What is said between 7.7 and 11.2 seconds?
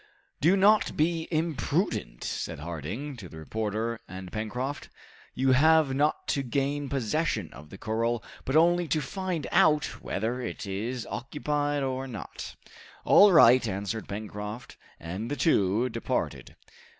corral, but only to find out whether it is